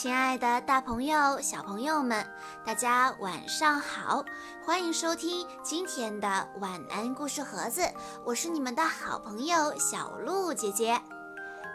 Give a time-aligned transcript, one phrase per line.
[0.00, 2.24] 亲爱的，大朋友、小朋友们，
[2.64, 4.24] 大家晚上好！
[4.64, 7.82] 欢迎收听今天的晚安故事盒子，
[8.24, 11.02] 我是你们的好朋友小鹿姐姐。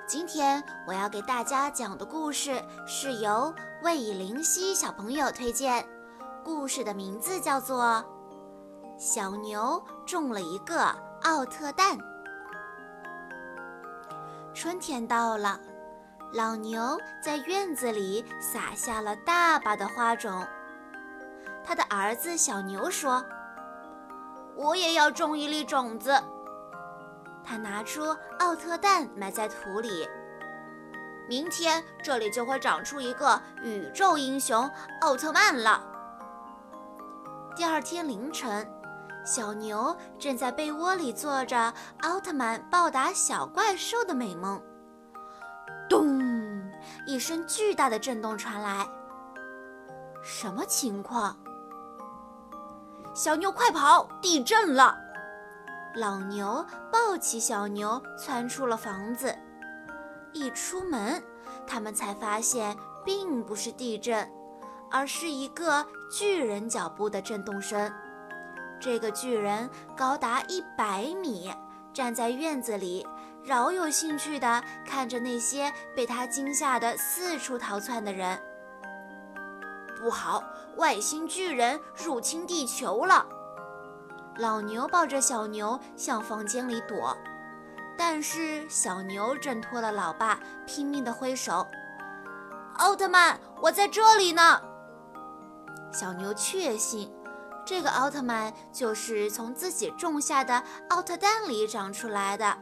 [0.08, 5.86] 今天我要给大家讲的故事是由魏灵犀小朋友推荐，
[6.46, 7.84] 故事的名字叫做
[8.98, 11.98] 《小牛中了一个奥特蛋》。
[14.54, 15.60] 春天到了。
[16.34, 20.44] 老牛在院子里撒下了大把的花种。
[21.64, 23.24] 他的儿子小牛说
[24.58, 26.12] ：“我也要种一粒种子。”
[27.46, 30.10] 他拿出奥特蛋埋在土里，
[31.30, 34.68] 明天这里就会长出一个宇宙英雄
[35.02, 35.86] 奥特曼了。
[37.55, 38.68] 第二天凌晨，
[39.24, 41.72] 小牛正在被窝里做着
[42.02, 44.60] 奥特曼暴打小怪兽的美梦。
[45.90, 46.23] 咚！
[47.05, 48.87] 一声巨大的震动传来，
[50.21, 51.37] 什么情况？
[53.13, 54.07] 小牛快跑！
[54.21, 54.98] 地震了！
[55.95, 59.35] 老牛抱起小牛，窜出了房子。
[60.32, 61.21] 一出门，
[61.68, 64.28] 他们才发现并不是地震，
[64.90, 67.91] 而是一个巨人脚步的震动声。
[68.79, 71.53] 这个巨人高达一百米，
[71.94, 73.06] 站在院子里。
[73.44, 78.41] 饶有兴趣地看着那些被他惊吓得四处逃窜的人。
[80.00, 80.44] 不好，
[80.78, 83.25] 外星巨人入侵地球了！
[84.38, 87.16] 老牛抱着小牛向房间里躲，
[87.97, 91.66] 但是小牛挣脱了老爸，拼命地挥手
[92.80, 94.62] ：“奥特曼，我在这里呢！”
[95.94, 97.13] 小牛确信，
[97.66, 102.57] 这个奥特曼就是从自己种下的奥特蛋里长出来的。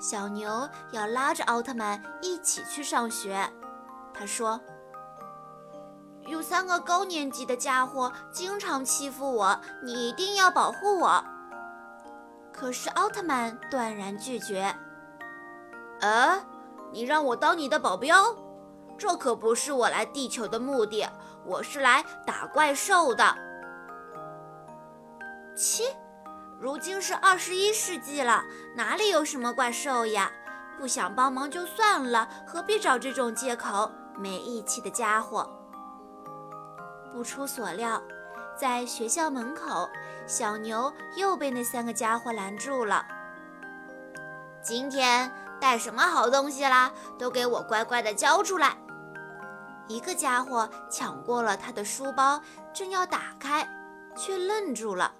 [0.00, 3.46] 小牛要拉着奥特曼一起去上学。
[4.14, 4.58] 他说
[6.26, 11.22] ：“有三个高年级的家伙经常欺负我，你一定要保护我。”
[12.50, 14.74] 可是奥特曼断然拒绝。
[16.00, 16.42] “呃，
[16.90, 18.34] 你让我当你的保镖？
[18.96, 21.06] 这可不是我来地球的目的，
[21.44, 23.36] 我是来打怪兽的。”
[25.54, 25.84] 切。
[26.60, 28.44] 如今是二十一世纪了，
[28.76, 30.30] 哪里有什么怪兽呀？
[30.78, 33.90] 不想帮忙就算了，何必找这种借口？
[34.18, 35.50] 没义气的家伙！
[37.10, 38.02] 不出所料，
[38.54, 39.88] 在学校门口，
[40.26, 43.06] 小牛又被那三个家伙拦住了。
[44.62, 46.92] 今天带什么好东西啦？
[47.18, 48.76] 都给我乖乖的交出来！
[49.88, 52.38] 一个家伙抢过了他的书包，
[52.74, 53.66] 正要打开，
[54.14, 55.10] 却愣住了。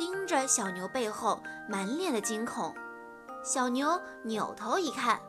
[0.00, 1.38] 盯着小牛背后，
[1.68, 2.74] 满脸的惊恐。
[3.44, 5.20] 小牛扭头一看，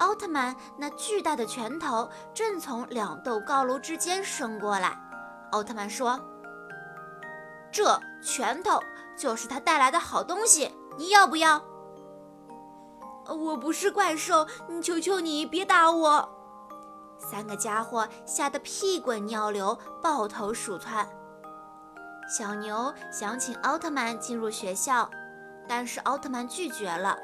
[0.00, 4.98] 奥特曼那巨大的拳头正从两栋高楼之间伸过来。
[5.52, 6.18] 奥特曼说
[7.70, 8.80] ：“这拳头
[9.16, 11.62] 就是他带来的好东西，你要不要
[13.30, 16.28] ？”“我不是怪兽，你求求你别打我！”
[17.16, 21.08] 三个家伙吓得屁滚尿流，抱头鼠窜。
[22.26, 25.08] 小牛想请奥特曼进入学校，
[25.68, 27.16] 但是奥特曼拒绝了。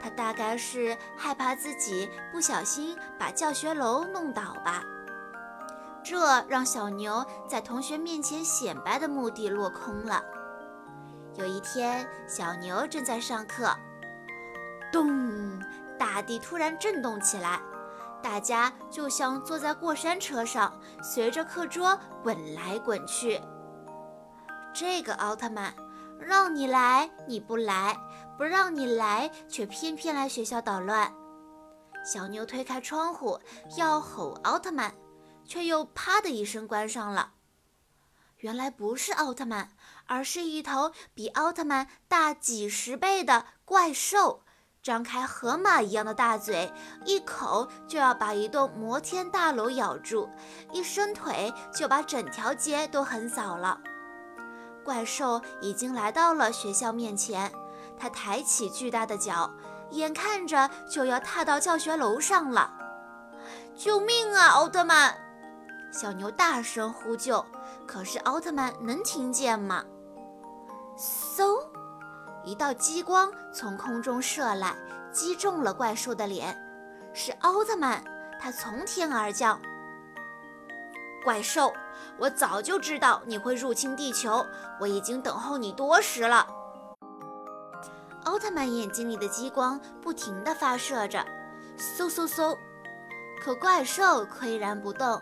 [0.00, 4.82] 他大概是害怕自己不小心把教学楼弄倒吧。
[6.02, 10.22] 这让小牛在同学面前显摆的目的落空了。
[11.34, 13.74] 有一天，小牛正在上课，
[14.90, 15.60] 咚！
[15.98, 17.60] 大地突然震动起来，
[18.22, 23.38] 大家就像坐在过山车上，随着课桌滚来滚去。
[24.80, 25.74] 这个奥特曼，
[26.18, 27.94] 让你来你不来，
[28.38, 31.12] 不让你来却偏偏来学校捣乱。
[32.02, 33.38] 小妞推开窗户
[33.76, 34.94] 要吼奥特曼，
[35.44, 37.32] 却又啪的一声关上了。
[38.38, 39.68] 原来不是奥特曼，
[40.06, 44.44] 而是一头比奥特曼大几十倍的怪兽，
[44.82, 46.72] 张开河马一样的大嘴，
[47.04, 50.30] 一口就要把一栋摩天大楼咬住，
[50.72, 53.78] 一伸腿就把整条街都横扫了。
[54.84, 57.50] 怪兽已经来到了学校面前，
[57.98, 59.50] 它抬起巨大的脚，
[59.90, 62.72] 眼看着就要踏到教学楼上了。
[63.76, 65.14] 救命啊，奥特曼！
[65.92, 67.44] 小牛大声呼救，
[67.86, 69.84] 可是奥特曼能听见吗？
[70.96, 71.58] 嗖！
[72.44, 74.74] 一道激光从空中射来，
[75.12, 76.56] 击中了怪兽的脸。
[77.12, 78.02] 是奥特曼，
[78.40, 79.60] 他从天而降。
[81.24, 81.72] 怪兽，
[82.18, 84.44] 我早就知道你会入侵地球，
[84.80, 86.46] 我已经等候你多时了。
[88.24, 91.24] 奥特曼眼睛里的激光不停地发射着，
[91.78, 92.56] 嗖嗖嗖，
[93.42, 95.20] 可怪兽岿然不动。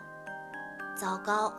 [0.97, 1.53] 糟糕，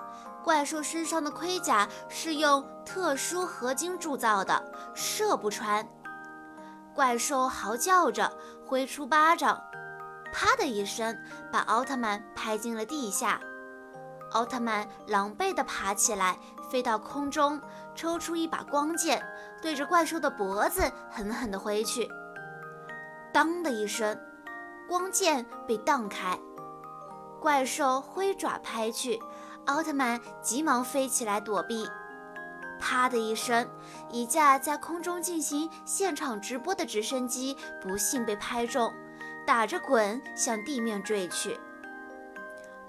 [0.45, 4.63] 怪兽身上的盔甲是用特殊合金铸造的，
[4.95, 5.87] 射不穿。
[6.95, 8.31] 怪兽嚎叫着，
[8.67, 9.59] 挥出巴掌，
[10.31, 11.19] 啪的一声，
[11.51, 13.41] 把奥特曼拍进了地下。
[14.33, 16.39] 奥特曼狼狈地爬起来，
[16.71, 17.61] 飞到空中，
[17.95, 19.23] 抽出一把光剑，
[19.61, 22.09] 对着怪兽的脖子狠狠地挥去。
[23.33, 24.19] 当的一声，
[24.89, 26.39] 光剑被荡开，
[27.41, 29.21] 怪兽挥爪拍去，
[29.67, 31.89] 奥特曼急忙飞起来躲避。
[32.79, 33.69] 啪的一声，
[34.11, 38.93] 一架在空中进行现场直播的直升机不幸被拍中，
[39.47, 41.61] 打着滚向地面坠去。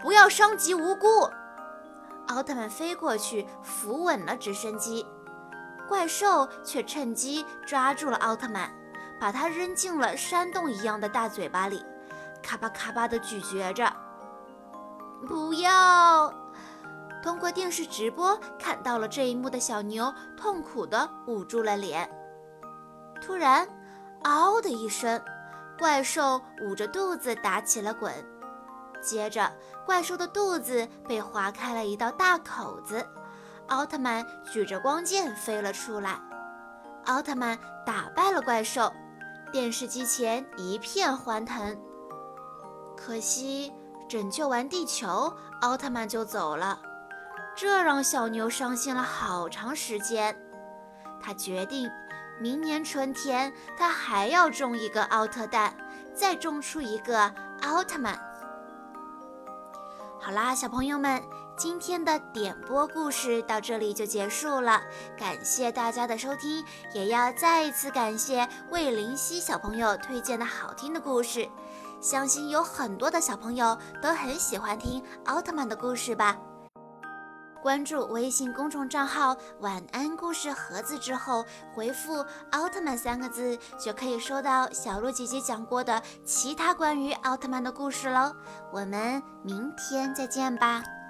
[0.02, 1.30] 不要伤及无辜！
[2.28, 5.06] 奥特曼飞过去扶稳了直升机，
[5.88, 8.72] 怪兽却趁机抓住了奥特曼，
[9.20, 11.84] 把他扔进了山洞一样的大嘴巴里，
[12.42, 13.92] 咔吧咔吧地咀嚼着。
[15.28, 16.34] 不要！
[17.22, 22.10] 通过电视直播看到了这一幕的小牛痛苦地捂住了脸。
[23.22, 23.68] 突然，
[24.24, 25.22] 嗷的一声，
[25.78, 28.12] 怪兽捂着肚子打起了滚。
[29.02, 29.52] 接着，
[29.86, 33.06] 怪兽的肚子被划开了一道大口子，
[33.68, 36.20] 奥特曼举着光剑飞了出来。
[37.06, 38.92] 奥特曼打败了怪兽，
[39.52, 41.78] 电视机前一片欢腾。
[42.96, 43.74] 可惜，
[44.08, 46.80] 拯救完地球，奥特曼就走了，
[47.56, 50.40] 这让小牛伤心了好长时间。
[51.20, 51.90] 他决定，
[52.40, 55.76] 明年春天他还要种一个奥特蛋，
[56.14, 57.34] 再种出一个
[57.64, 58.20] 奥特曼。
[60.24, 61.20] 好啦，小朋友们，
[61.58, 64.80] 今天的点播故事到这里就结束了，
[65.18, 66.64] 感谢大家的收听，
[66.94, 71.50] 也要再一次感谢魏灵犀小朋友推荐的好听的故事，
[72.00, 76.38] 相信有很多的小朋友都很喜欢听奥特曼的故事吧。
[77.62, 88.36] 关注微信公众账号“晚安故事盒子”之后，回复“奥特曼”三个字，就可以收到小鹿姐姐讲过的其他关于奥特曼的故事喽。
[88.72, 91.01] 我们明天再见吧。